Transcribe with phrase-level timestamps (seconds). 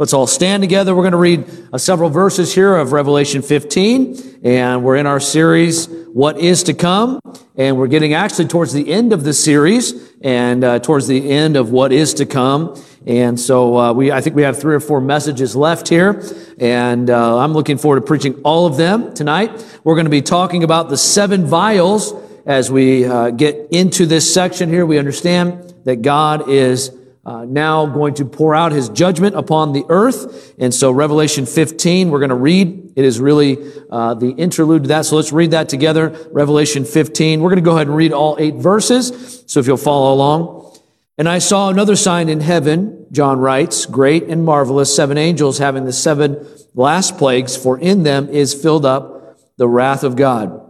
[0.00, 0.94] Let's all stand together.
[0.94, 5.18] We're going to read uh, several verses here of Revelation 15, and we're in our
[5.18, 7.18] series, What is to Come?
[7.56, 11.56] And we're getting actually towards the end of the series and uh, towards the end
[11.56, 12.80] of what is to come.
[13.08, 16.22] And so uh, we, I think we have three or four messages left here,
[16.60, 19.50] and uh, I'm looking forward to preaching all of them tonight.
[19.82, 22.14] We're going to be talking about the seven vials
[22.46, 24.86] as we uh, get into this section here.
[24.86, 26.96] We understand that God is
[27.28, 30.54] uh, now going to pour out his judgment upon the earth.
[30.58, 32.94] And so Revelation 15, we're going to read.
[32.96, 33.58] It is really
[33.90, 35.04] uh, the interlude to that.
[35.04, 36.08] So let's read that together.
[36.32, 37.42] Revelation 15.
[37.42, 39.44] We're going to go ahead and read all eight verses.
[39.46, 40.74] So if you'll follow along.
[41.18, 45.84] And I saw another sign in heaven, John writes, great and marvelous, seven angels having
[45.84, 50.62] the seven last plagues, for in them is filled up the wrath of God.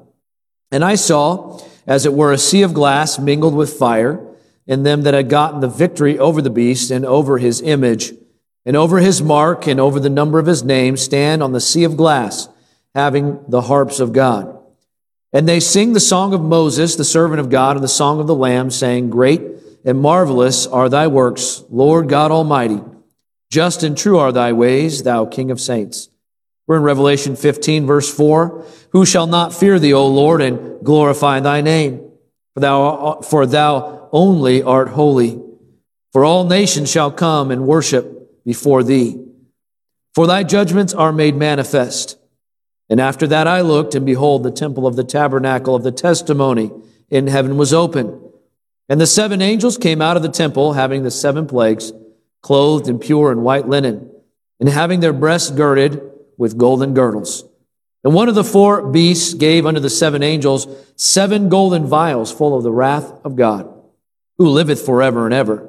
[0.73, 4.28] And I saw, as it were, a sea of glass mingled with fire,
[4.69, 8.13] in them that had gotten the victory over the beast and over his image
[8.67, 11.85] and over his mark and over the number of his name stand on the sea
[11.85, 12.49] of glass,
[12.95, 14.55] having the harps of God.
[15.33, 18.27] And they sing the song of Moses, the servant of God, and the song of
[18.27, 19.43] the Lamb, saying, Great
[19.85, 22.81] and marvelous are thy works, Lord God Almighty.
[23.51, 26.11] Just and true are thy ways, thou King of saints.
[26.67, 28.65] We're in Revelation 15, verse 4.
[28.91, 32.11] Who shall not fear thee, O Lord, and glorify thy name?
[32.53, 35.41] For thou, for thou only art holy.
[36.13, 39.25] For all nations shall come and worship before thee.
[40.15, 42.19] For thy judgments are made manifest.
[42.89, 46.71] And after that I looked, and behold, the temple of the tabernacle of the testimony
[47.11, 48.21] in heaven was open.
[48.89, 51.93] And the seven angels came out of the temple, having the seven plagues,
[52.43, 54.11] clothed in pure and white linen,
[54.59, 56.01] and having their breasts girded
[56.39, 57.45] with golden girdles.
[58.03, 62.57] And one of the four beasts gave unto the seven angels seven golden vials full
[62.57, 63.78] of the wrath of God
[64.39, 65.69] who liveth forever and ever.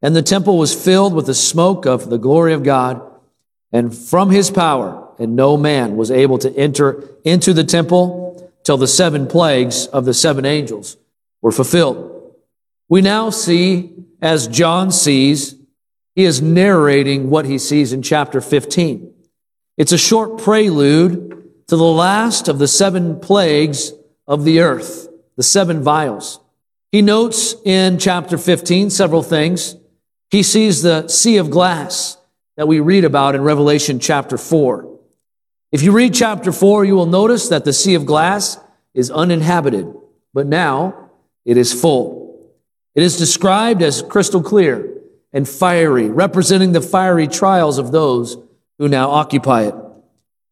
[0.00, 3.02] And the temple was filled with the smoke of the glory of God
[3.72, 8.76] and from his power, and no man was able to enter into the temple till
[8.76, 10.96] the seven plagues of the seven angels
[11.42, 12.34] were fulfilled.
[12.88, 15.54] We now see, as John sees,
[16.14, 19.12] he is narrating what he sees in chapter 15.
[19.76, 23.92] It's a short prelude to the last of the seven plagues
[24.26, 26.40] of the earth, the seven vials.
[26.90, 29.76] He notes in chapter 15 several things.
[30.30, 32.16] He sees the sea of glass
[32.56, 34.98] that we read about in Revelation chapter 4.
[35.70, 38.58] If you read chapter 4, you will notice that the sea of glass
[38.94, 39.94] is uninhabited,
[40.32, 41.10] but now
[41.44, 42.54] it is full.
[42.94, 44.94] It is described as crystal clear
[45.32, 48.38] and fiery, representing the fiery trials of those
[48.78, 49.74] who now occupy it.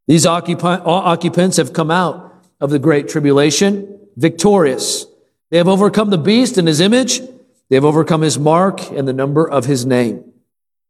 [0.06, 5.06] These occupants have come out of the great tribulation victorious
[5.50, 7.20] they have overcome the beast and his image.
[7.68, 10.32] They have overcome his mark and the number of his name.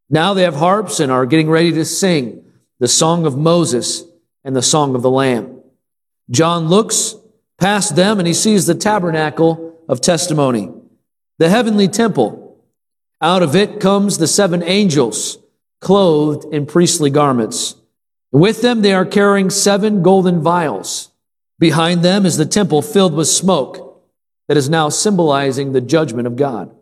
[0.08, 2.44] Now they have harps and are getting ready to sing
[2.78, 4.04] the song of Moses
[4.44, 5.60] and the song of the Lamb.
[6.30, 7.16] John looks
[7.58, 10.70] past them and he sees the tabernacle of testimony,
[11.38, 12.58] the heavenly temple.
[13.20, 15.38] Out of it comes the seven angels
[15.80, 17.76] clothed in priestly garments.
[18.30, 21.10] With them they are carrying seven golden vials.
[21.58, 23.85] Behind them is the temple filled with smoke
[24.48, 26.74] that is now symbolizing the judgment of God.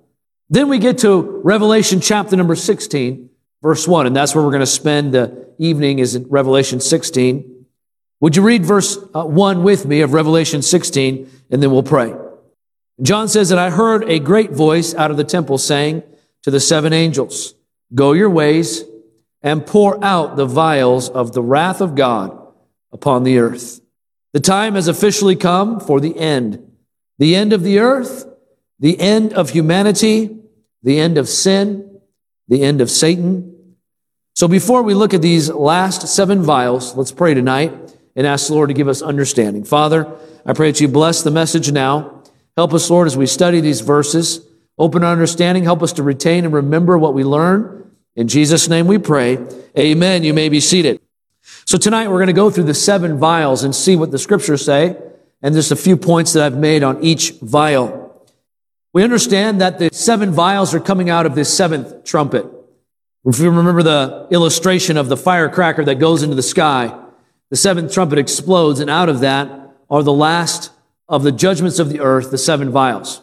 [0.51, 3.31] Then we get to Revelation chapter number 16,
[3.63, 7.67] verse 1, and that's where we're going to spend the evening is in Revelation 16.
[8.21, 12.15] Would you read verse uh, 1 with me of Revelation 16, and then we'll pray.
[13.03, 16.03] John says that I heard a great voice out of the temple saying
[16.43, 17.55] to the seven angels,
[17.95, 18.85] Go your ways
[19.43, 22.39] and pour out the vials of the wrath of God
[22.93, 23.81] upon the earth.
[24.33, 26.74] The time has officially come for the end
[27.19, 28.27] the end of the earth,
[28.79, 30.37] the end of humanity,
[30.83, 32.01] the end of sin,
[32.49, 33.77] the end of Satan.
[34.35, 37.73] So before we look at these last seven vials, let's pray tonight
[38.17, 39.65] and ask the Lord to give us understanding.
[39.65, 40.13] Father,
[40.45, 42.23] I pray that you bless the message now.
[42.57, 44.47] Help us, Lord, as we study these verses.
[44.77, 45.65] Open our understanding.
[45.65, 47.93] Help us to retain and remember what we learn.
[48.17, 49.39] In Jesus' name we pray.
[49.79, 50.25] Amen.
[50.25, 51.01] You may be seated.
[51.65, 54.65] So tonight we're going to go through the seven vials and see what the scriptures
[54.65, 54.97] say
[55.45, 58.27] and there's a few points that I've made on each vial.
[58.95, 62.47] We understand that the seven vials are coming out of this seventh trumpet.
[63.27, 66.99] If you remember the illustration of the firecracker that goes into the sky,
[67.51, 70.71] the seventh trumpet explodes, and out of that are the last
[71.11, 73.21] of the judgments of the earth, the seven vials.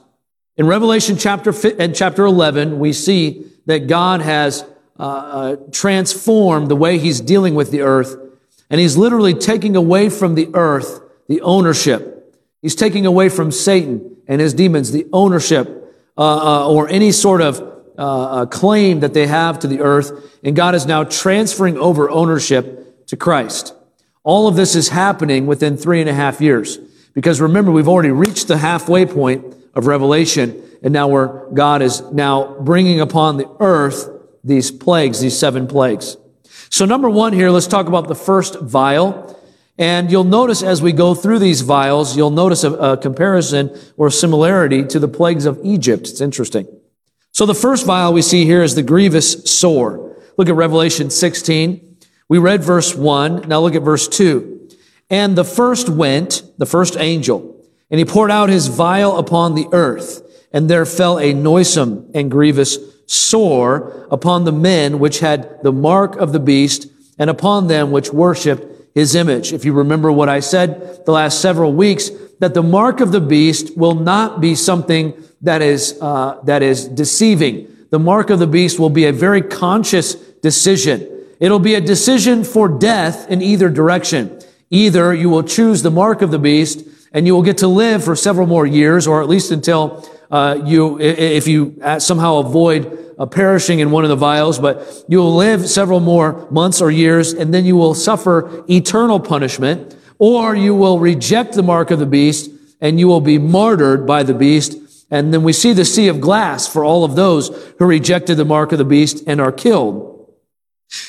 [0.57, 4.63] In Revelation chapter and chapter 11, we see that God has
[4.99, 8.15] uh, uh, transformed the way He's dealing with the earth,
[8.69, 11.01] and He's literally taking away from the earth
[11.31, 12.11] the ownership
[12.61, 15.67] He's taking away from Satan and his demons the ownership
[16.17, 17.67] uh, uh, or any sort of
[17.97, 23.07] uh, claim that they have to the earth, and God is now transferring over ownership
[23.07, 23.73] to Christ.
[24.23, 26.77] All of this is happening within three and a half years.
[27.13, 32.01] Because remember, we've already reached the halfway point of Revelation, and now we're, God is
[32.11, 34.09] now bringing upon the earth
[34.43, 36.15] these plagues, these seven plagues.
[36.69, 39.37] So number one here, let's talk about the first vial.
[39.81, 44.11] And you'll notice as we go through these vials, you'll notice a, a comparison or
[44.11, 46.07] similarity to the plagues of Egypt.
[46.07, 46.67] It's interesting.
[47.31, 50.21] So the first vial we see here is the grievous sore.
[50.37, 51.97] Look at Revelation 16.
[52.29, 53.47] We read verse 1.
[53.47, 54.69] Now look at verse 2.
[55.09, 59.67] And the first went, the first angel, and he poured out his vial upon the
[59.71, 60.21] earth,
[60.53, 66.17] and there fell a noisome and grievous sore upon the men which had the mark
[66.17, 66.85] of the beast,
[67.17, 69.53] and upon them which worshipped his image.
[69.53, 72.09] If you remember what I said the last several weeks,
[72.39, 76.87] that the mark of the beast will not be something that is, uh, that is
[76.87, 77.67] deceiving.
[77.89, 81.07] The mark of the beast will be a very conscious decision.
[81.39, 84.39] It'll be a decision for death in either direction.
[84.69, 88.03] Either you will choose the mark of the beast and you will get to live
[88.03, 93.25] for several more years, or at least until uh, you, if you somehow avoid uh,
[93.25, 97.33] perishing in one of the vials, but you will live several more months or years,
[97.33, 102.05] and then you will suffer eternal punishment, or you will reject the mark of the
[102.05, 102.49] beast,
[102.79, 104.77] and you will be martyred by the beast.
[105.11, 108.45] And then we see the sea of glass for all of those who rejected the
[108.45, 110.33] mark of the beast and are killed.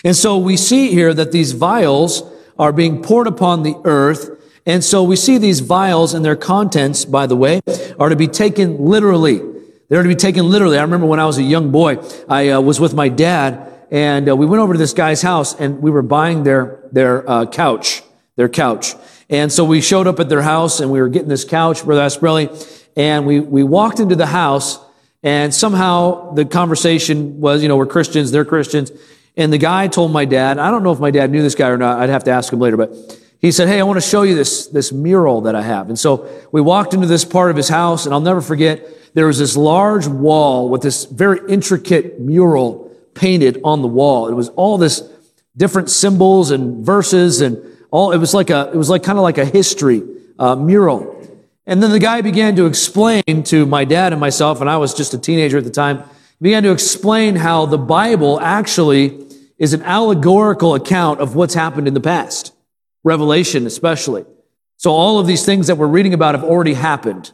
[0.04, 2.22] And so we see here that these vials
[2.58, 4.41] are being poured upon the earth.
[4.64, 7.60] And so we see these vials and their contents, by the way,
[7.98, 9.40] are to be taken literally.
[9.88, 10.78] They're to be taken literally.
[10.78, 11.98] I remember when I was a young boy,
[12.28, 15.54] I uh, was with my dad and uh, we went over to this guy's house
[15.54, 18.02] and we were buying their, their uh, couch,
[18.36, 18.94] their couch.
[19.28, 22.02] And so we showed up at their house and we were getting this couch, Brother
[22.02, 22.48] Asprelli,
[22.96, 24.78] and we, we walked into the house
[25.22, 28.92] and somehow the conversation was, you know, we're Christians, they're Christians.
[29.36, 31.68] And the guy told my dad, I don't know if my dad knew this guy
[31.68, 31.98] or not.
[31.98, 32.94] I'd have to ask him later, but
[33.42, 35.88] he said, Hey, I want to show you this, this mural that I have.
[35.88, 39.26] And so we walked into this part of his house and I'll never forget, there
[39.26, 44.28] was this large wall with this very intricate mural painted on the wall.
[44.28, 45.02] It was all this
[45.56, 47.58] different symbols and verses and
[47.90, 50.02] all, it was like a, it was like kind of like a history
[50.38, 51.18] uh, mural.
[51.66, 54.94] And then the guy began to explain to my dad and myself, and I was
[54.94, 56.02] just a teenager at the time,
[56.40, 59.26] began to explain how the Bible actually
[59.58, 62.52] is an allegorical account of what's happened in the past.
[63.04, 64.24] Revelation, especially.
[64.76, 67.32] So all of these things that we're reading about have already happened.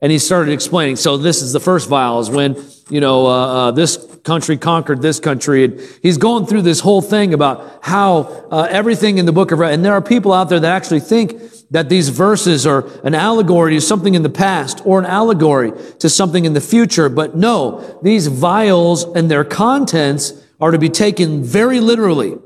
[0.00, 0.94] And he started explaining.
[0.94, 2.56] So this is the first vial is when,
[2.88, 5.64] you know, uh, uh, this country conquered this country.
[5.64, 9.60] And he's going through this whole thing about how uh, everything in the book of,
[9.60, 11.40] and there are people out there that actually think
[11.70, 16.08] that these verses are an allegory to something in the past or an allegory to
[16.08, 17.08] something in the future.
[17.08, 22.36] But no, these vials and their contents are to be taken very literally.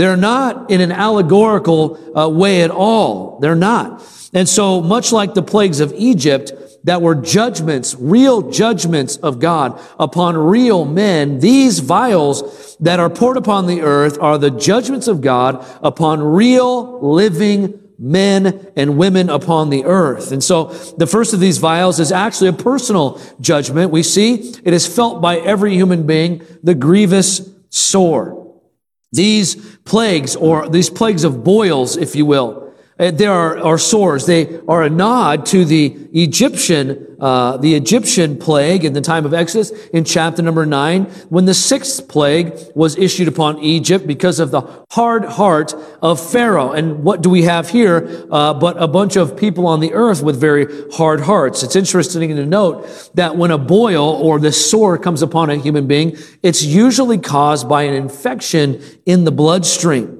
[0.00, 3.38] They're not in an allegorical uh, way at all.
[3.38, 4.02] They're not.
[4.32, 6.52] And so much like the plagues of Egypt,
[6.84, 13.36] that were judgments, real judgments of God upon real men, these vials that are poured
[13.36, 19.68] upon the earth are the judgments of God upon real living men and women upon
[19.68, 20.32] the earth.
[20.32, 23.90] And so the first of these vials is actually a personal judgment.
[23.90, 28.39] We see it is felt by every human being, the grievous sore.
[29.12, 32.69] These plagues, or these plagues of boils, if you will,
[33.00, 34.26] uh, there are, are sores.
[34.26, 39.32] They are a nod to the Egyptian, uh, the Egyptian plague in the time of
[39.32, 44.50] Exodus in chapter number nine, when the sixth plague was issued upon Egypt because of
[44.50, 46.72] the hard heart of Pharaoh.
[46.72, 48.26] And what do we have here?
[48.30, 51.62] Uh, but a bunch of people on the earth with very hard hearts.
[51.62, 55.86] It's interesting to note that when a boil or the sore comes upon a human
[55.86, 60.19] being, it's usually caused by an infection in the bloodstream.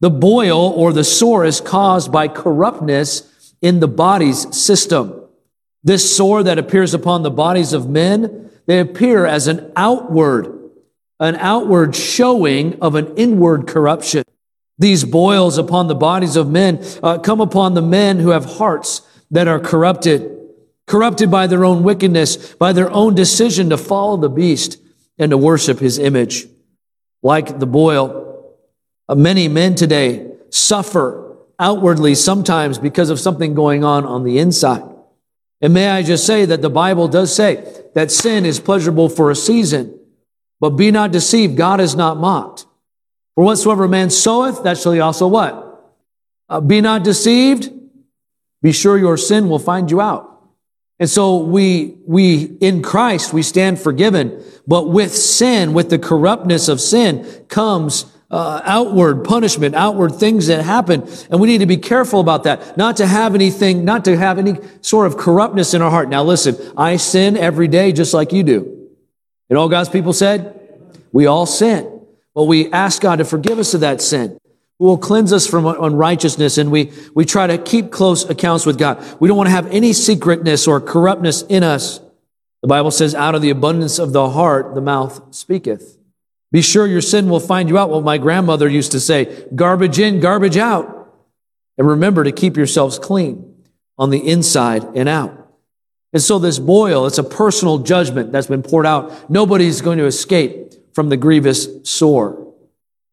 [0.00, 5.22] The boil or the sore is caused by corruptness in the body's system.
[5.82, 10.70] This sore that appears upon the bodies of men, they appear as an outward,
[11.20, 14.24] an outward showing of an inward corruption.
[14.78, 19.00] These boils upon the bodies of men uh, come upon the men who have hearts
[19.30, 20.36] that are corrupted,
[20.86, 24.78] corrupted by their own wickedness, by their own decision to follow the beast
[25.18, 26.46] and to worship his image.
[27.22, 28.25] Like the boil,
[29.14, 34.82] many men today suffer outwardly sometimes because of something going on on the inside.
[35.60, 39.30] And may I just say that the Bible does say that sin is pleasurable for
[39.30, 39.98] a season,
[40.60, 42.66] but be not deceived, God is not mocked.
[43.34, 45.62] For whatsoever man soweth, that shall he also what?
[46.48, 47.70] Uh, be not deceived,
[48.62, 50.32] be sure your sin will find you out.
[50.98, 54.42] And so we, we, in Christ, we stand forgiven.
[54.66, 60.64] But with sin, with the corruptness of sin comes uh, outward punishment, outward things that
[60.64, 61.08] happen.
[61.30, 62.76] And we need to be careful about that.
[62.76, 66.08] Not to have anything, not to have any sort of corruptness in our heart.
[66.08, 68.88] Now listen, I sin every day just like you do.
[69.48, 70.52] And all God's people said,
[71.12, 71.92] we all sin.
[72.34, 74.38] But we ask God to forgive us of that sin
[74.78, 76.58] who will cleanse us from unrighteousness.
[76.58, 79.02] And we, we try to keep close accounts with God.
[79.20, 82.00] We don't want to have any secretness or corruptness in us.
[82.60, 85.95] The Bible says, out of the abundance of the heart, the mouth speaketh.
[86.56, 87.90] Be sure your sin will find you out.
[87.90, 91.12] What my grandmother used to say, garbage in, garbage out.
[91.76, 93.62] And remember to keep yourselves clean
[93.98, 95.52] on the inside and out.
[96.14, 99.28] And so this boil, it's a personal judgment that's been poured out.
[99.28, 102.54] Nobody's going to escape from the grievous sore.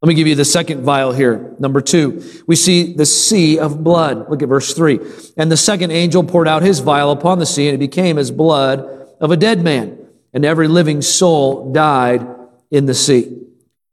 [0.01, 1.53] Let me give you the second vial here.
[1.59, 4.29] Number two, we see the sea of blood.
[4.29, 5.01] Look at verse three.
[5.35, 8.31] And the second angel poured out his vial upon the sea, and it became as
[8.31, 8.87] blood
[9.19, 9.99] of a dead man,
[10.33, 12.25] and every living soul died
[12.73, 13.37] in the sea.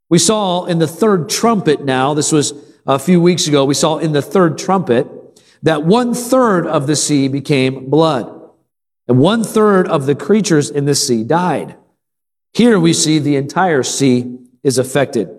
[0.09, 2.53] We saw in the third trumpet now, this was
[2.85, 5.07] a few weeks ago, we saw in the third trumpet
[5.61, 8.49] that one third of the sea became blood,
[9.07, 11.77] and one third of the creatures in the sea died.
[12.53, 15.29] Here we see the entire sea is affected.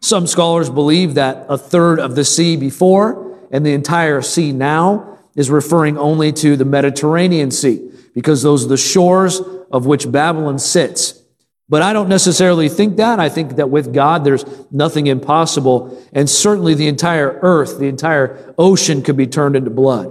[0.00, 5.18] Some scholars believe that a third of the sea before and the entire sea now
[5.34, 9.40] is referring only to the Mediterranean Sea because those are the shores
[9.72, 11.23] of which Babylon sits.
[11.68, 13.18] But I don't necessarily think that.
[13.18, 15.98] I think that with God, there's nothing impossible.
[16.12, 20.08] And certainly the entire earth, the entire ocean could be turned into blood.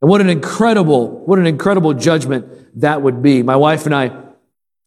[0.00, 3.42] And what an incredible, what an incredible judgment that would be.
[3.42, 4.12] My wife and I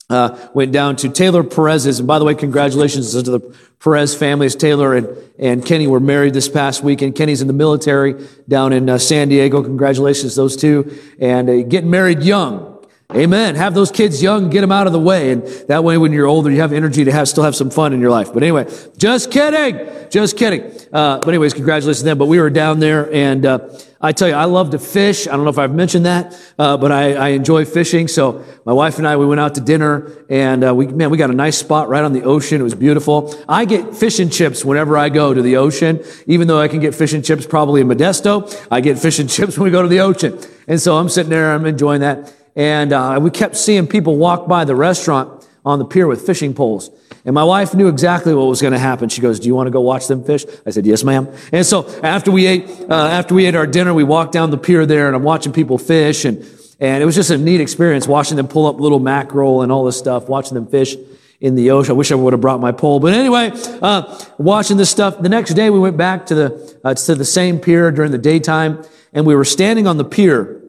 [0.09, 1.99] uh, went down to Taylor Perez's.
[1.99, 3.39] And by the way, congratulations to the
[3.79, 4.55] Perez families.
[4.55, 7.15] Taylor and, and Kenny were married this past weekend.
[7.15, 8.15] Kenny's in the military
[8.47, 9.61] down in uh, San Diego.
[9.63, 10.97] Congratulations, those two.
[11.19, 12.70] And uh, getting married young.
[13.15, 13.55] Amen.
[13.55, 15.31] Have those kids young, get them out of the way.
[15.31, 17.91] And that way, when you're older, you have energy to have, still have some fun
[17.91, 18.33] in your life.
[18.33, 20.09] But anyway, just kidding.
[20.09, 20.63] Just kidding.
[20.93, 22.17] Uh, but anyways, congratulations to them.
[22.17, 23.69] But we were down there and, uh,
[24.03, 25.27] I tell you, I love to fish.
[25.27, 28.07] I don't know if I've mentioned that, uh, but I, I, enjoy fishing.
[28.07, 31.19] So my wife and I, we went out to dinner and, uh, we, man, we
[31.19, 32.61] got a nice spot right on the ocean.
[32.61, 33.35] It was beautiful.
[33.47, 36.79] I get fish and chips whenever I go to the ocean, even though I can
[36.79, 38.51] get fish and chips probably in Modesto.
[38.71, 40.39] I get fish and chips when we go to the ocean.
[40.67, 42.33] And so I'm sitting there, I'm enjoying that.
[42.55, 46.53] And, uh, we kept seeing people walk by the restaurant on the pier with fishing
[46.53, 46.89] poles.
[47.23, 49.09] And my wife knew exactly what was going to happen.
[49.09, 51.65] She goes, "Do you want to go watch them fish?" I said, "Yes, ma'am." And
[51.65, 54.85] so after we ate, uh, after we ate our dinner, we walked down the pier
[54.87, 56.43] there, and I'm watching people fish, and
[56.79, 59.83] and it was just a neat experience watching them pull up little mackerel and all
[59.83, 60.95] this stuff, watching them fish
[61.39, 61.91] in the ocean.
[61.91, 63.51] I wish I would have brought my pole, but anyway,
[63.83, 65.21] uh, watching this stuff.
[65.21, 68.17] The next day, we went back to the uh, to the same pier during the
[68.17, 70.60] daytime, and we were standing on the pier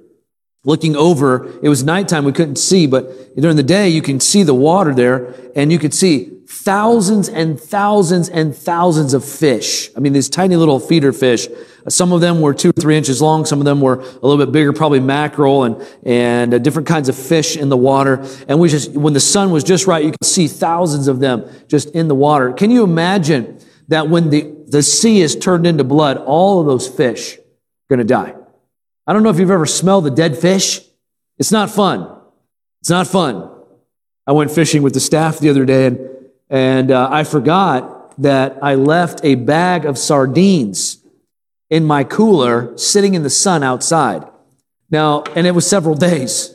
[0.64, 1.58] looking over.
[1.62, 2.24] It was nighttime.
[2.24, 5.78] We couldn't see, but during the day, you can see the water there and you
[5.78, 9.90] could see thousands and thousands and thousands of fish.
[9.96, 11.48] I mean, these tiny little feeder fish.
[11.88, 13.44] Some of them were two or three inches long.
[13.44, 17.08] Some of them were a little bit bigger, probably mackerel and, and uh, different kinds
[17.08, 18.24] of fish in the water.
[18.46, 21.50] And we just, when the sun was just right, you could see thousands of them
[21.66, 22.52] just in the water.
[22.52, 26.86] Can you imagine that when the, the sea is turned into blood, all of those
[26.86, 27.40] fish are
[27.88, 28.34] going to die?
[29.06, 30.80] I don't know if you've ever smelled the dead fish.
[31.38, 32.08] It's not fun.
[32.80, 33.50] It's not fun.
[34.26, 36.10] I went fishing with the staff the other day and,
[36.48, 41.02] and uh, I forgot that I left a bag of sardines
[41.70, 44.24] in my cooler sitting in the sun outside.
[44.90, 46.54] Now, and it was several days.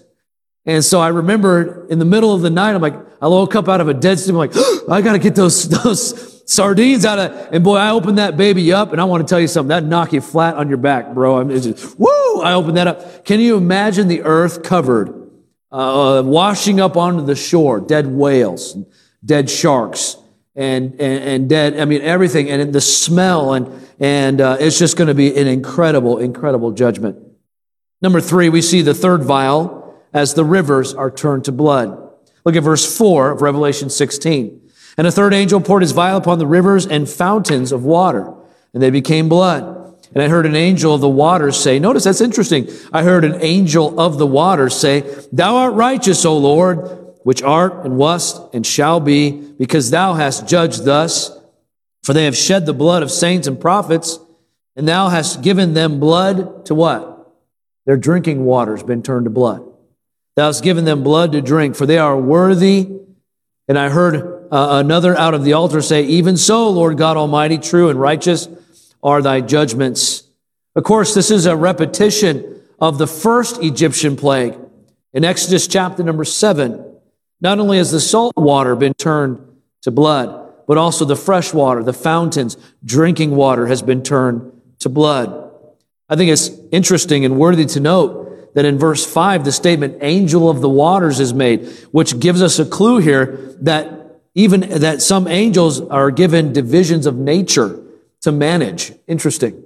[0.65, 3.67] And so I remember in the middle of the night, I'm like, I woke up
[3.67, 4.33] out of a dead sleep.
[4.33, 7.91] I'm like, oh, I got to get those, those sardines out of, and boy, I
[7.91, 10.55] opened that baby up and I want to tell you something, that knock you flat
[10.55, 11.39] on your back, bro.
[11.39, 13.25] I mean, just, woo, I opened that up.
[13.25, 15.29] Can you imagine the earth covered,
[15.71, 18.77] uh, washing up onto the shore, dead whales,
[19.23, 20.15] dead sharks,
[20.55, 24.97] and, and, and dead, I mean, everything, and the smell, and, and, uh, it's just
[24.97, 27.17] going to be an incredible, incredible judgment.
[28.01, 32.09] Number three, we see the third vial as the rivers are turned to blood.
[32.45, 34.66] Look at verse four of Revelation 16.
[34.97, 38.33] And a third angel poured his vial upon the rivers and fountains of water,
[38.73, 39.75] and they became blood.
[40.13, 42.67] And I heard an angel of the waters say, notice that's interesting.
[42.91, 45.01] I heard an angel of the waters say,
[45.31, 46.77] Thou art righteous, O Lord,
[47.23, 51.37] which art and wast and shall be, because thou hast judged thus.
[52.03, 54.17] For they have shed the blood of saints and prophets,
[54.75, 57.35] and thou hast given them blood to what?
[57.85, 59.61] Their drinking water's been turned to blood.
[60.35, 62.89] Thou hast given them blood to drink, for they are worthy.
[63.67, 67.57] And I heard uh, another out of the altar say, Even so, Lord God Almighty,
[67.57, 68.47] true and righteous
[69.03, 70.23] are thy judgments.
[70.75, 74.57] Of course, this is a repetition of the first Egyptian plague.
[75.13, 76.83] In Exodus chapter number seven,
[77.41, 79.39] not only has the salt water been turned
[79.81, 84.89] to blood, but also the fresh water, the fountains, drinking water has been turned to
[84.89, 85.51] blood.
[86.09, 90.49] I think it's interesting and worthy to note that in verse 5, the statement angel
[90.49, 93.96] of the waters is made, which gives us a clue here that
[94.37, 97.83] even that some angels are given divisions of nature
[98.21, 98.93] to manage.
[99.07, 99.63] Interesting.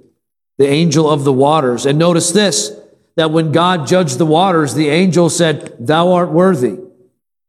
[0.56, 1.84] The angel of the waters.
[1.84, 2.72] And notice this,
[3.16, 6.78] that when God judged the waters, the angel said, thou art worthy.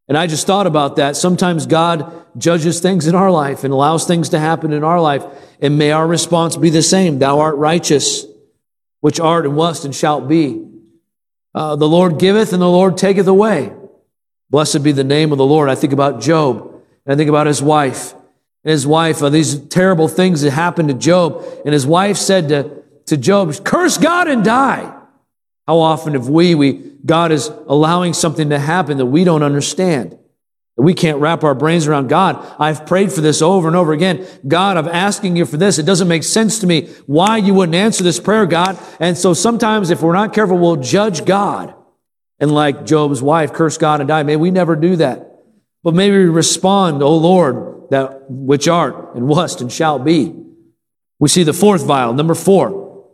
[0.10, 1.16] And I just thought about that.
[1.16, 5.24] Sometimes God judges things in our life and allows things to happen in our life.
[5.62, 7.20] And may our response be the same.
[7.20, 8.26] Thou art righteous,
[9.00, 10.68] which art and wast and shalt be.
[11.56, 13.72] Uh, the Lord giveth and the Lord taketh away.
[14.50, 15.70] Blessed be the name of the Lord.
[15.70, 16.73] I think about Job
[17.06, 18.14] and I think about his wife.
[18.64, 21.44] And his wife, uh, these terrible things that happened to Job.
[21.66, 25.00] And his wife said to, to Job, curse God and die.
[25.68, 26.74] How often have we, we,
[27.06, 31.56] God is allowing something to happen that we don't understand, that we can't wrap our
[31.56, 32.08] brains around.
[32.08, 34.26] God, I've prayed for this over and over again.
[34.48, 35.78] God, I'm asking you for this.
[35.80, 38.78] It doesn't make sense to me why you wouldn't answer this prayer, God.
[39.00, 41.74] And so sometimes if we're not careful, we'll judge God.
[42.40, 44.24] And like Job's wife, curse God and die.
[44.24, 45.33] May we never do that.
[45.84, 50.34] But maybe we respond, O Lord, that which art and wast and shall be.
[51.20, 53.06] We see the fourth vial, number four,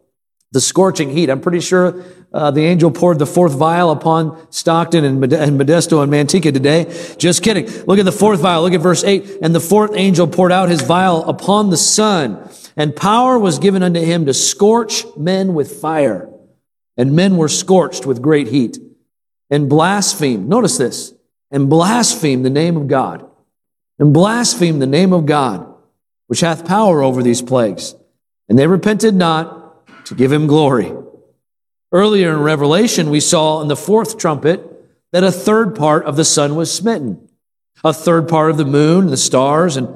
[0.51, 1.29] the scorching heat.
[1.29, 6.11] I'm pretty sure uh, the angel poured the fourth vial upon Stockton and, Modesto and
[6.11, 6.85] Manteca today.
[7.17, 7.65] Just kidding.
[7.85, 8.61] Look at the fourth vial.
[8.61, 9.39] Look at verse 8.
[9.41, 13.81] And the fourth angel poured out his vial upon the sun, and power was given
[13.81, 16.29] unto him to scorch men with fire.
[16.97, 18.77] And men were scorched with great heat
[19.49, 20.47] and blasphemed.
[20.47, 21.13] Notice this.
[21.51, 23.25] And blaspheme the name of God.
[23.97, 25.67] And blaspheme the name of God,
[26.27, 27.95] which hath power over these plagues.
[28.47, 30.93] And they repented not to give him glory.
[31.91, 34.63] Earlier in Revelation, we saw in the fourth trumpet
[35.11, 37.27] that a third part of the sun was smitten.
[37.83, 39.87] A third part of the moon, the stars, and,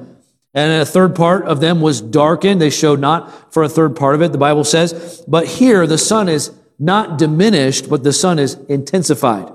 [0.54, 2.60] and a third part of them was darkened.
[2.60, 5.24] They showed not for a third part of it, the Bible says.
[5.28, 9.52] But here, the sun is not diminished, but the sun is intensified.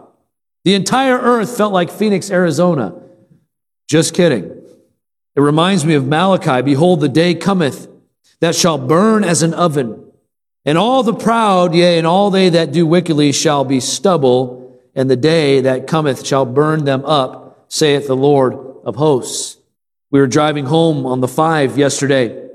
[0.65, 2.93] The entire earth felt like Phoenix, Arizona.
[3.87, 4.43] Just kidding.
[5.35, 6.61] It reminds me of Malachi.
[6.61, 7.87] Behold, the day cometh
[8.41, 10.09] that shall burn as an oven
[10.65, 15.09] and all the proud, yea, and all they that do wickedly shall be stubble, and
[15.09, 19.57] the day that cometh shall burn them up, saith the Lord of hosts.
[20.11, 22.49] We were driving home on the five yesterday,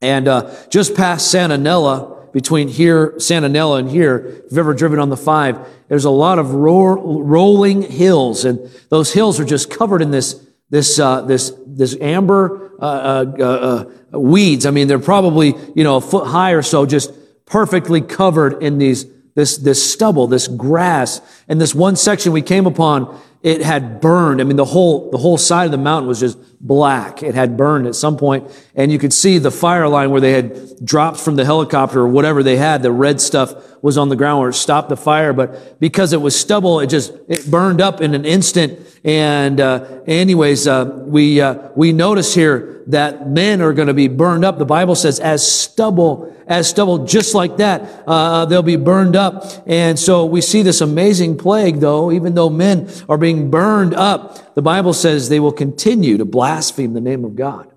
[0.00, 4.74] and uh, just past Santa Nella, between here, Santa Nella and here, if you've ever
[4.74, 9.44] driven on the five, there's a lot of ro- rolling hills, and those hills are
[9.46, 14.66] just covered in this this uh, this this amber uh, uh, uh weeds.
[14.66, 17.10] I mean, they're probably you know a foot high or so, just
[17.46, 21.22] perfectly covered in these, this, this stubble, this grass.
[21.48, 24.40] And this one section we came upon, it had burned.
[24.40, 27.22] I mean, the whole, the whole side of the mountain was just black.
[27.22, 30.32] It had burned at some point, and you could see the fire line where they
[30.32, 32.82] had dropped from the helicopter or whatever they had.
[32.82, 36.20] The red stuff was on the ground where it stopped the fire, but because it
[36.20, 38.78] was stubble, it just it burned up in an instant.
[39.02, 44.08] And uh, anyways, uh, we uh, we notice here that men are going to be
[44.08, 44.58] burned up.
[44.58, 49.44] The Bible says as stubble, as stubble, just like that, uh, they'll be burned up.
[49.66, 54.54] And so we see this amazing plague, though, even though men are being burned up,
[54.54, 57.72] the Bible says they will continue to blaspheme the name of God.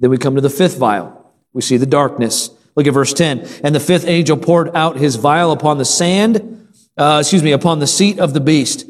[0.00, 1.32] Then we come to the fifth vial.
[1.52, 2.50] We see the darkness.
[2.74, 3.46] Look at verse 10.
[3.62, 7.78] And the fifth angel poured out his vial upon the sand, uh, excuse me, upon
[7.78, 8.86] the seat of the beast.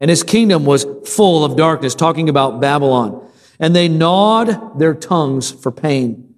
[0.00, 3.28] And his kingdom was full of darkness, talking about Babylon.
[3.58, 6.34] And they gnawed their tongues for pain.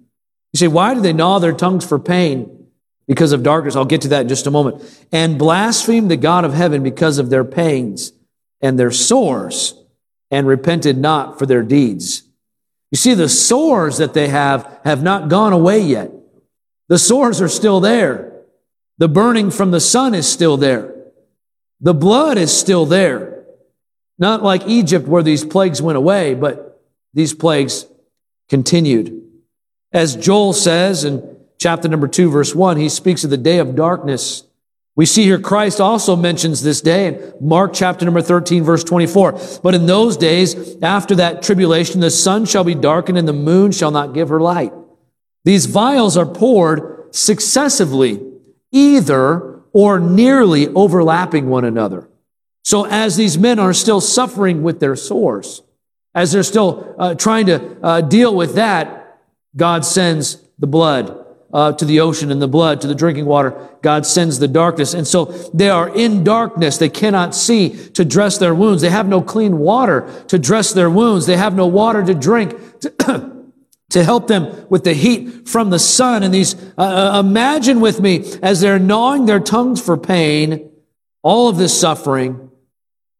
[0.53, 2.67] You say, why do they gnaw their tongues for pain?
[3.07, 3.75] Because of darkness.
[3.75, 4.83] I'll get to that in just a moment.
[5.11, 8.13] And blasphemed the God of heaven because of their pains
[8.61, 9.75] and their sores
[10.31, 12.23] and repented not for their deeds.
[12.91, 16.11] You see, the sores that they have have not gone away yet.
[16.87, 18.43] The sores are still there.
[18.97, 20.95] The burning from the sun is still there.
[21.81, 23.45] The blood is still there.
[24.17, 26.81] Not like Egypt where these plagues went away, but
[27.13, 27.85] these plagues
[28.49, 29.21] continued.
[29.91, 33.75] As Joel says in chapter number two, verse one, he speaks of the day of
[33.75, 34.43] darkness
[34.97, 39.39] we see here Christ also mentions this day in Mark chapter number 13 verse 24.
[39.61, 43.71] But in those days, after that tribulation, the sun shall be darkened and the moon
[43.71, 44.73] shall not give her light.
[45.45, 48.19] These vials are poured successively,
[48.71, 52.09] either or nearly overlapping one another.
[52.63, 55.61] So as these men are still suffering with their sores,
[56.15, 59.19] as they're still uh, trying to uh, deal with that,
[59.55, 63.69] God sends the blood uh, to the ocean and the blood, to the drinking water.
[63.81, 64.93] God sends the darkness.
[64.93, 66.77] And so they are in darkness.
[66.77, 68.81] They cannot see to dress their wounds.
[68.81, 71.25] They have no clean water to dress their wounds.
[71.25, 72.79] They have no water to drink.
[72.81, 73.33] To
[73.89, 78.01] to help them with the heat from the sun and these uh, uh, imagine with
[78.01, 80.69] me as they're gnawing their tongues for pain
[81.21, 82.51] all of this suffering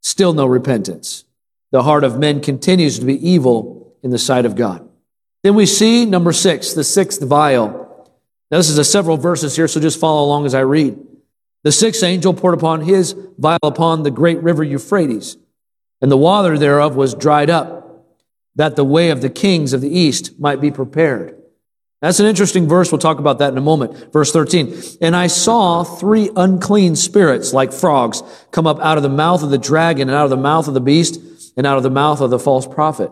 [0.02, 1.24] still no repentance
[1.72, 4.88] the heart of men continues to be evil in the sight of god
[5.44, 7.87] then we see number six the sixth vial
[8.50, 10.98] now, this is a several verses here, so just follow along as I read.
[11.64, 15.36] The sixth angel poured upon his vial upon the great river Euphrates,
[16.02, 18.06] and the water thereof was dried up,
[18.56, 21.36] that the way of the kings of the east might be prepared.
[22.02, 22.92] That's an interesting verse.
[22.92, 24.14] We'll talk about that in a moment.
[24.14, 24.82] Verse 13.
[25.02, 29.50] And I saw three unclean spirits like frogs come up out of the mouth of
[29.50, 31.20] the dragon and out of the mouth of the beast
[31.58, 33.12] and out of the mouth of the false prophet.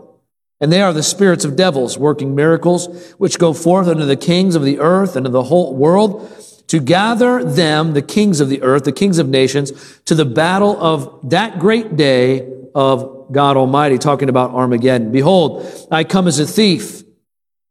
[0.61, 4.55] And they are the spirits of devils working miracles, which go forth unto the kings
[4.55, 6.31] of the earth and of the whole world
[6.67, 10.81] to gather them, the kings of the earth, the kings of nations, to the battle
[10.81, 15.11] of that great day of God Almighty, talking about Armageddon.
[15.11, 17.03] Behold, I come as a thief.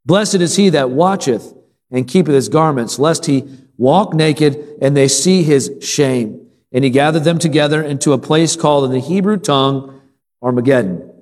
[0.06, 1.52] Blessed is he that watcheth
[1.90, 3.44] and keepeth his garments, lest he
[3.76, 6.48] walk naked and they see his shame.
[6.72, 10.00] And he gathered them together into a place called in the Hebrew tongue
[10.42, 11.13] Armageddon.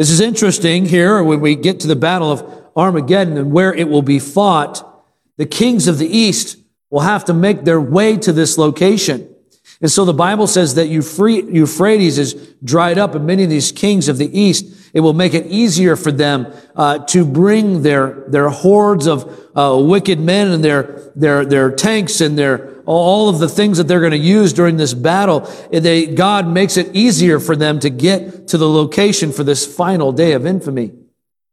[0.00, 3.86] This is interesting here when we get to the battle of Armageddon and where it
[3.86, 5.04] will be fought.
[5.36, 6.56] The kings of the east
[6.88, 9.28] will have to make their way to this location.
[9.80, 14.08] And so the Bible says that Euphrates is dried up and many of these kings
[14.08, 18.50] of the east, it will make it easier for them uh, to bring their, their
[18.50, 23.48] hordes of uh, wicked men and their, their, their tanks and their, all of the
[23.48, 25.40] things that they're going to use during this battle.
[25.72, 30.12] They, God makes it easier for them to get to the location for this final
[30.12, 30.92] day of infamy.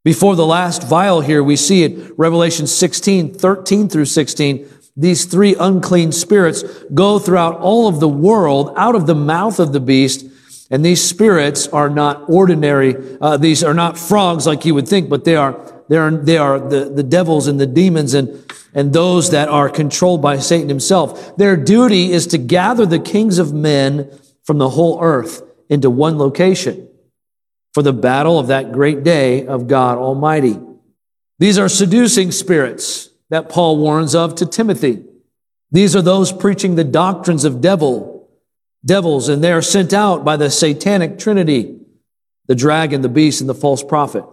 [0.04, 4.64] Before the last vial here, we see it, Revelation 16, 13 through 16,
[4.98, 9.72] these three unclean spirits go throughout all of the world out of the mouth of
[9.72, 10.26] the beast.
[10.70, 12.96] And these spirits are not ordinary.
[13.20, 15.56] Uh, these are not frogs like you would think, but they are,
[15.88, 19.70] they are, they are the, the devils and the demons and, and those that are
[19.70, 21.36] controlled by Satan himself.
[21.36, 24.10] Their duty is to gather the kings of men
[24.42, 26.88] from the whole earth into one location
[27.72, 30.58] for the battle of that great day of God Almighty.
[31.38, 35.04] These are seducing spirits that Paul warns of to Timothy.
[35.70, 38.30] These are those preaching the doctrines of devil,
[38.84, 41.78] devils, and they are sent out by the satanic trinity,
[42.46, 44.24] the dragon, the beast, and the false prophet.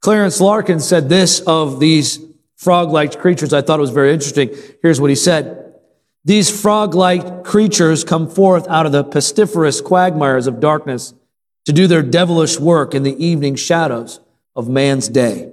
[0.00, 2.20] Clarence Larkin said this of these
[2.56, 3.52] frog-like creatures.
[3.52, 4.54] I thought it was very interesting.
[4.82, 5.74] Here's what he said.
[6.24, 11.14] These frog-like creatures come forth out of the pestiferous quagmires of darkness
[11.64, 14.20] to do their devilish work in the evening shadows
[14.54, 15.52] of man's day.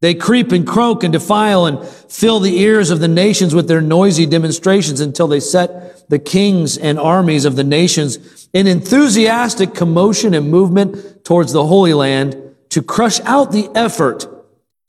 [0.00, 3.82] They creep and croak and defile and fill the ears of the nations with their
[3.82, 10.32] noisy demonstrations until they set the kings and armies of the nations in enthusiastic commotion
[10.32, 12.36] and movement towards the Holy Land
[12.70, 14.26] to crush out the effort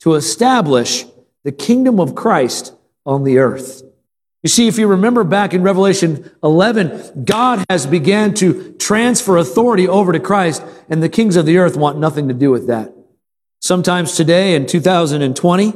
[0.00, 1.04] to establish
[1.44, 3.82] the kingdom of Christ on the earth.
[4.42, 9.86] You see, if you remember back in Revelation 11, God has began to transfer authority
[9.86, 12.92] over to Christ and the kings of the earth want nothing to do with that.
[13.62, 15.72] Sometimes today in 2020,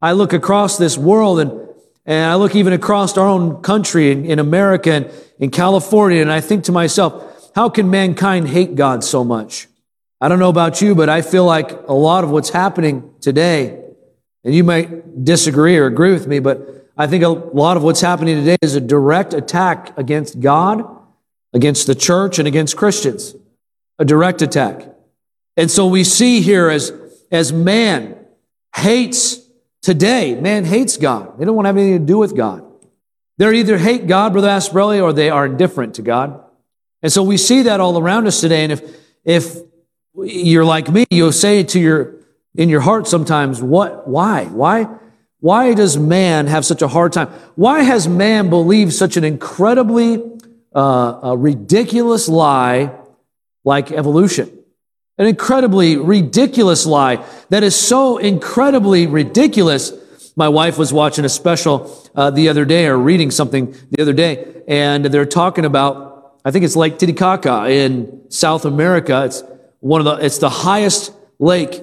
[0.00, 1.50] I look across this world and,
[2.06, 6.30] and I look even across our own country in, in America and in California, and
[6.30, 9.66] I think to myself, how can mankind hate God so much?
[10.20, 13.82] I don't know about you, but I feel like a lot of what's happening today,
[14.44, 18.02] and you might disagree or agree with me, but I think a lot of what's
[18.02, 20.84] happening today is a direct attack against God,
[21.52, 23.34] against the church, and against Christians.
[23.98, 24.89] A direct attack.
[25.60, 26.90] And so we see here as,
[27.30, 28.16] as man
[28.74, 29.38] hates
[29.82, 31.38] today, man hates God.
[31.38, 32.64] They don't want to have anything to do with God.
[33.36, 36.42] They either hate God, Brother Asprelli, or they are indifferent to God.
[37.02, 38.64] And so we see that all around us today.
[38.64, 39.56] And if, if
[40.14, 42.14] you're like me, you'll say to your,
[42.54, 44.46] in your heart sometimes, what, why?
[44.46, 44.88] Why?
[45.40, 47.28] Why does man have such a hard time?
[47.54, 50.22] Why has man believed such an incredibly
[50.74, 52.98] uh, ridiculous lie
[53.62, 54.56] like evolution?
[55.20, 59.92] An incredibly ridiculous lie that is so incredibly ridiculous.
[60.34, 64.14] My wife was watching a special uh, the other day or reading something the other
[64.14, 69.26] day, and they're talking about, I think it's Lake Titicaca in South America.
[69.26, 69.44] It's
[69.80, 71.82] one of the, it's the highest lake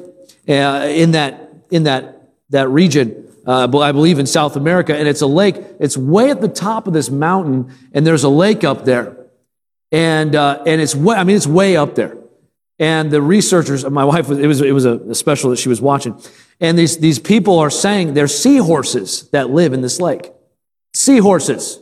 [0.50, 3.32] uh, in that, in that, that region.
[3.46, 5.58] Uh, I believe in South America, and it's a lake.
[5.80, 9.16] It's way at the top of this mountain, and there's a lake up there,
[9.92, 12.18] and uh, and it's way, I mean it's way up there.
[12.80, 16.20] And the researchers, my wife it was, it was a, special that she was watching.
[16.60, 20.32] And these, these people are saying they're seahorses that live in this lake.
[20.94, 21.80] Seahorses.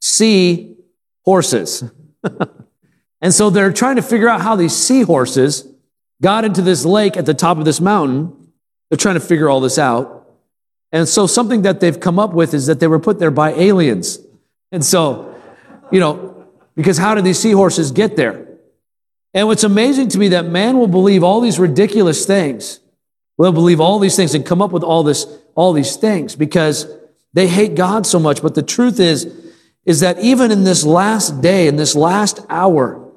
[0.00, 0.76] Sea
[1.24, 1.84] horses.
[3.22, 5.66] and so they're trying to figure out how these seahorses
[6.20, 8.52] got into this lake at the top of this mountain.
[8.90, 10.28] They're trying to figure all this out.
[10.92, 13.52] And so something that they've come up with is that they were put there by
[13.52, 14.18] aliens.
[14.70, 15.34] And so,
[15.90, 18.45] you know, because how did these seahorses get there?
[19.36, 22.80] And what's amazing to me that man will believe all these ridiculous things.
[23.36, 26.86] Will believe all these things and come up with all this, all these things because
[27.34, 28.40] they hate God so much.
[28.40, 29.30] But the truth is,
[29.84, 33.12] is that even in this last day, in this last hour,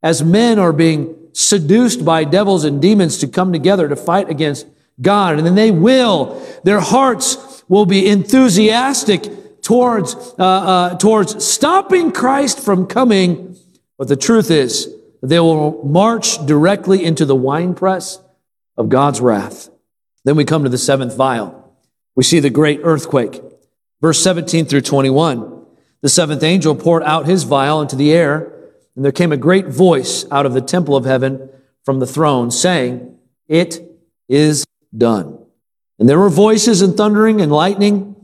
[0.00, 4.68] as men are being seduced by devils and demons to come together to fight against
[5.02, 12.12] God, and then they will, their hearts will be enthusiastic towards, uh, uh, towards stopping
[12.12, 13.56] Christ from coming.
[13.98, 14.93] But the truth is,
[15.30, 18.20] they will march directly into the winepress
[18.76, 19.70] of God's wrath.
[20.24, 21.74] Then we come to the seventh vial.
[22.14, 23.40] We see the great earthquake.
[24.02, 25.64] Verse 17 through 21.
[26.02, 28.52] The seventh angel poured out his vial into the air,
[28.94, 31.48] and there came a great voice out of the temple of heaven
[31.84, 33.16] from the throne saying,
[33.48, 33.82] It
[34.28, 35.38] is done.
[35.98, 38.14] And there were voices and thundering and lightning,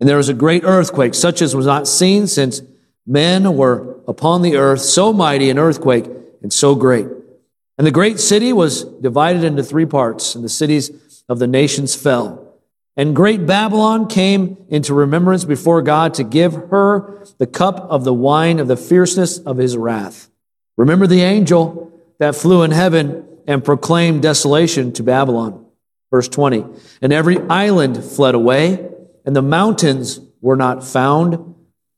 [0.00, 2.60] and there was a great earthquake, such as was not seen since
[3.06, 6.06] men were upon the earth, so mighty an earthquake
[6.44, 7.08] and so great.
[7.78, 11.96] And the great city was divided into three parts, and the cities of the nations
[11.96, 12.54] fell.
[12.96, 18.12] And great Babylon came into remembrance before God to give her the cup of the
[18.12, 20.30] wine of the fierceness of his wrath.
[20.76, 25.64] Remember the angel that flew in heaven and proclaimed desolation to Babylon.
[26.10, 26.66] Verse 20.
[27.00, 28.86] And every island fled away,
[29.24, 31.54] and the mountains were not found.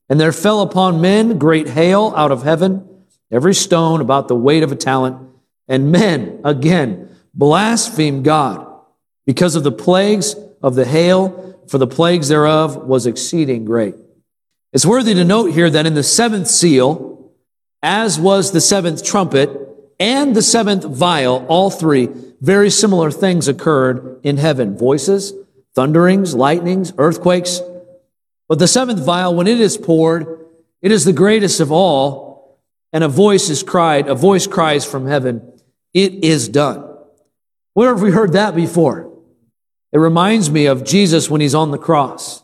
[0.08, 2.88] And there fell upon men great hail out of heaven
[3.30, 5.18] every stone about the weight of a talent.
[5.68, 8.66] And men, again, blasphemed God
[9.26, 13.94] because of the plagues of the hail, for the plagues thereof was exceeding great.
[14.72, 17.32] It's worthy to note here that in the seventh seal,
[17.82, 19.50] as was the seventh trumpet
[19.98, 22.08] and the seventh vial, all three,
[22.40, 24.76] very similar things occurred in heaven.
[24.76, 25.32] Voices,
[25.74, 27.60] thunderings, lightnings, earthquakes.
[28.48, 30.46] But the seventh vial, when it is poured,
[30.82, 32.25] it is the greatest of all
[32.92, 35.52] and a voice is cried, a voice cries from heaven,
[35.92, 36.84] it is done.
[37.74, 39.12] Where have we heard that before?
[39.92, 42.42] It reminds me of Jesus when he's on the cross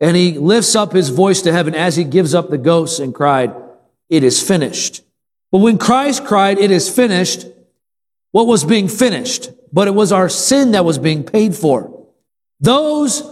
[0.00, 3.14] and he lifts up his voice to heaven as he gives up the ghost and
[3.14, 3.54] cried,
[4.08, 5.02] it is finished.
[5.52, 7.46] But when Christ cried, it is finished,
[8.32, 9.50] what was being finished?
[9.72, 12.08] But it was our sin that was being paid for.
[12.60, 13.22] Those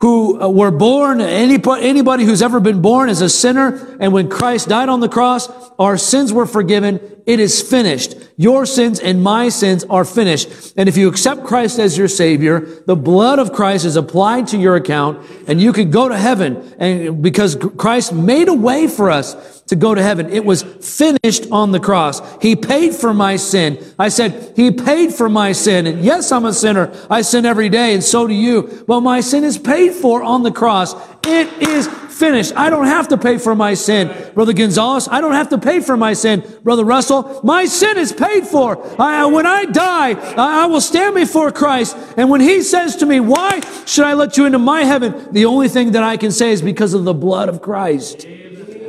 [0.00, 4.68] who uh, were born, anybody who's ever been born is a sinner, and when Christ
[4.68, 7.00] died on the cross, our sins were forgiven.
[7.26, 8.14] It is finished.
[8.38, 10.72] Your sins and my sins are finished.
[10.78, 14.58] And if you accept Christ as your Savior, the blood of Christ is applied to
[14.58, 16.74] your account, and you can go to heaven.
[16.78, 21.46] And because Christ made a way for us to go to heaven, it was finished
[21.52, 22.20] on the cross.
[22.42, 23.78] He paid for my sin.
[24.00, 25.86] I said, He paid for my sin.
[25.86, 26.92] And yes, I'm a sinner.
[27.08, 28.84] I sin every day, and so do you.
[28.88, 30.94] But my sin is paid for on the cross.
[31.24, 32.52] It is finished.
[32.56, 34.32] I don't have to pay for my sin.
[34.34, 36.42] Brother Gonzalez, I don't have to pay for my sin.
[36.64, 38.84] Brother Russell, my sin is paid for.
[39.00, 41.96] I, when I die, I, I will stand before Christ.
[42.16, 45.32] And when he says to me, why should I let you into my heaven?
[45.32, 48.26] The only thing that I can say is because of the blood of Christ.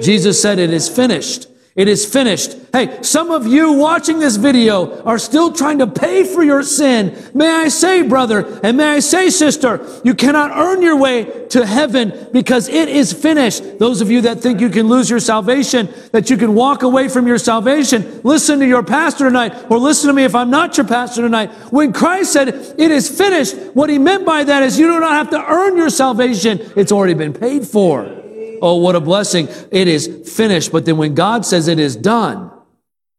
[0.01, 1.47] Jesus said it is finished.
[1.73, 2.57] It is finished.
[2.73, 7.17] Hey, some of you watching this video are still trying to pay for your sin.
[7.33, 11.65] May I say, brother, and may I say, sister, you cannot earn your way to
[11.65, 13.79] heaven because it is finished.
[13.79, 17.07] Those of you that think you can lose your salvation, that you can walk away
[17.07, 20.75] from your salvation, listen to your pastor tonight, or listen to me if I'm not
[20.75, 21.51] your pastor tonight.
[21.71, 25.13] When Christ said, it is finished, what he meant by that is you do not
[25.13, 26.59] have to earn your salvation.
[26.75, 28.20] It's already been paid for.
[28.61, 29.47] Oh, what a blessing.
[29.71, 30.71] It is finished.
[30.71, 32.51] But then when God says it is done,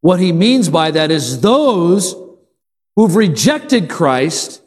[0.01, 2.15] what he means by that is those
[2.95, 4.61] who've rejected Christ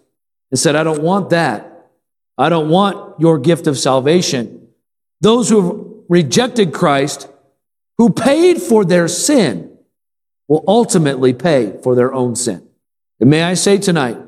[0.51, 1.91] and said, I don't want that.
[2.39, 4.69] I don't want your gift of salvation.
[5.21, 7.29] Those who've rejected Christ,
[7.99, 9.79] who paid for their sin,
[10.49, 12.67] will ultimately pay for their own sin.
[13.21, 14.19] And may I say tonight,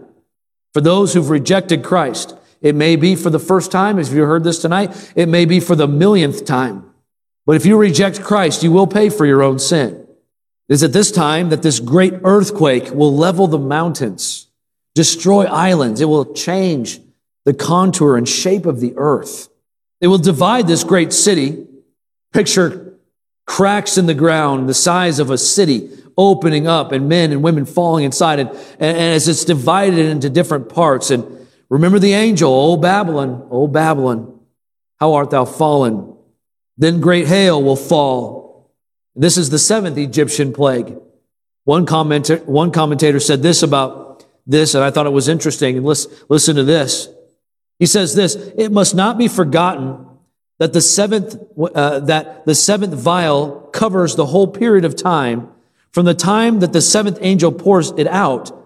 [0.73, 4.45] for those who've rejected Christ, it may be for the first time, if you heard
[4.45, 5.13] this tonight.
[5.15, 6.93] It may be for the millionth time.
[7.47, 10.07] But if you reject Christ, you will pay for your own sin.
[10.69, 14.49] It is at this time that this great earthquake will level the mountains,
[14.95, 16.01] destroy islands.
[16.01, 17.01] It will change
[17.45, 19.49] the contour and shape of the earth.
[20.01, 21.67] It will divide this great city.
[22.33, 22.99] Picture
[23.47, 27.65] cracks in the ground the size of a city opening up and men and women
[27.65, 31.11] falling inside and, and, and as it's divided into different parts.
[31.11, 31.38] And
[31.69, 34.41] remember the angel, O Babylon, O Babylon,
[35.01, 36.17] how art thou fallen?
[36.77, 38.73] Then great hail will fall.
[39.15, 40.97] This is the seventh Egyptian plague.
[41.65, 45.77] One commentator, one commentator said this about this, and I thought it was interesting.
[45.77, 47.09] And listen, listen to this.
[47.79, 50.07] He says this, it must not be forgotten
[50.59, 51.37] that the seventh,
[51.75, 55.49] uh, that the seventh vial covers the whole period of time
[55.93, 58.58] from the time that the seventh angel pours it out,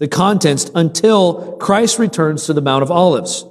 [0.00, 3.44] the contents, until Christ returns to the Mount of Olives.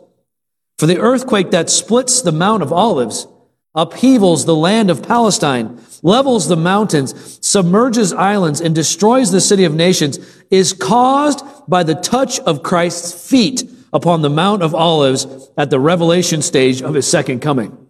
[0.79, 3.27] For the earthquake that splits the Mount of Olives
[3.75, 9.75] upheavals the land of Palestine, levels the mountains, submerges islands, and destroys the city of
[9.75, 15.69] nations is caused by the touch of Christ's feet upon the Mount of Olives at
[15.69, 17.89] the revelation stage of his second coming.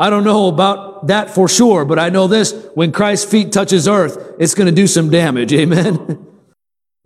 [0.00, 3.86] I don't know about that for sure, but I know this when Christ's feet touches
[3.86, 5.52] earth, it's going to do some damage.
[5.52, 6.26] Amen.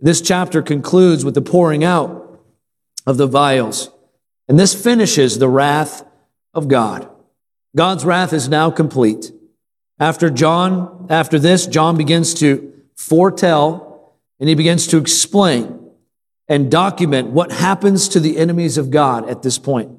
[0.05, 2.39] this chapter concludes with the pouring out
[3.07, 3.89] of the vials.
[4.47, 6.05] And this finishes the wrath
[6.53, 7.09] of God.
[7.75, 9.31] God's wrath is now complete.
[9.99, 15.89] After John, after this, John begins to foretell and he begins to explain
[16.47, 19.89] and document what happens to the enemies of God at this point.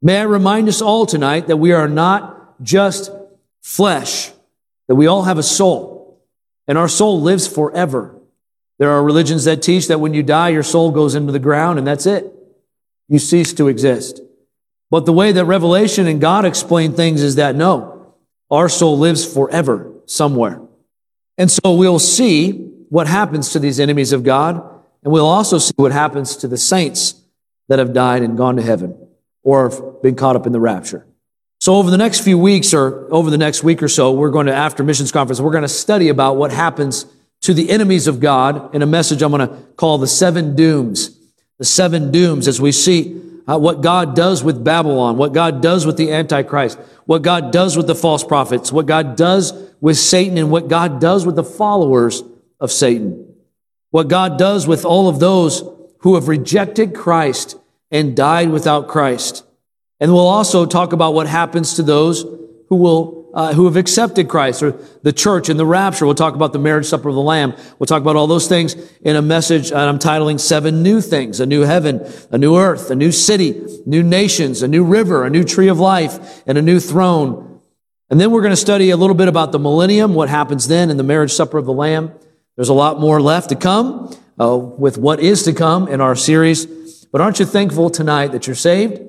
[0.00, 3.10] May I remind us all tonight that we are not just
[3.62, 4.30] flesh,
[4.86, 6.22] that we all have a soul,
[6.68, 8.19] and our soul lives forever.
[8.80, 11.78] There are religions that teach that when you die, your soul goes into the ground
[11.78, 12.32] and that's it.
[13.08, 14.22] You cease to exist.
[14.90, 18.14] But the way that Revelation and God explain things is that no,
[18.50, 20.62] our soul lives forever somewhere.
[21.36, 22.52] And so we'll see
[22.88, 24.56] what happens to these enemies of God,
[25.04, 27.20] and we'll also see what happens to the saints
[27.68, 28.96] that have died and gone to heaven
[29.42, 31.06] or have been caught up in the rapture.
[31.60, 34.46] So over the next few weeks or over the next week or so, we're going
[34.46, 37.04] to, after missions conference, we're going to study about what happens
[37.42, 41.16] to the enemies of God in a message I'm going to call the seven dooms.
[41.58, 45.84] The seven dooms as we see uh, what God does with Babylon, what God does
[45.86, 50.38] with the Antichrist, what God does with the false prophets, what God does with Satan,
[50.38, 52.22] and what God does with the followers
[52.60, 53.34] of Satan.
[53.90, 55.64] What God does with all of those
[56.00, 57.56] who have rejected Christ
[57.90, 59.44] and died without Christ.
[59.98, 62.22] And we'll also talk about what happens to those
[62.68, 66.06] who will uh, who have accepted Christ or the church in the rapture.
[66.06, 67.54] We'll talk about the marriage supper of the Lamb.
[67.78, 71.46] We'll talk about all those things in a message I'm titling Seven New Things, a
[71.46, 75.44] new heaven, a new earth, a new city, new nations, a new river, a new
[75.44, 77.60] tree of life, and a new throne.
[78.10, 80.90] And then we're going to study a little bit about the millennium, what happens then
[80.90, 82.12] in the marriage supper of the Lamb.
[82.56, 86.16] There's a lot more left to come uh, with what is to come in our
[86.16, 86.66] series.
[87.12, 89.00] But aren't you thankful tonight that you're saved?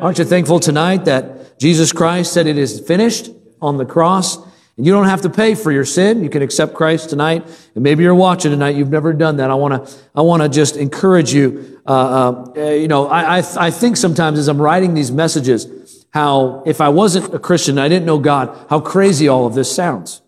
[0.00, 4.36] Aren't you thankful tonight that Jesus Christ said it is finished on the cross?
[4.76, 6.22] And you don't have to pay for your sin.
[6.22, 7.46] You can accept Christ tonight.
[7.74, 8.76] And maybe you're watching tonight.
[8.76, 9.50] You've never done that.
[9.50, 11.80] I want to, I want to just encourage you.
[11.86, 16.62] Uh, uh, you know, I, I, I think sometimes as I'm writing these messages, how
[16.66, 20.22] if I wasn't a Christian, I didn't know God, how crazy all of this sounds.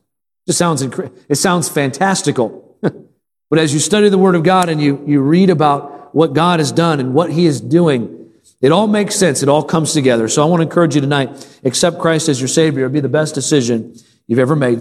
[0.46, 2.76] It just sounds, it sounds fantastical.
[2.80, 6.58] but as you study the Word of God and you, you read about what God
[6.58, 8.17] has done and what He is doing.
[8.60, 9.42] It all makes sense.
[9.42, 10.28] It all comes together.
[10.28, 12.84] So I want to encourage you tonight, accept Christ as your Savior.
[12.84, 13.94] It'll be the best decision
[14.26, 14.76] you've ever made.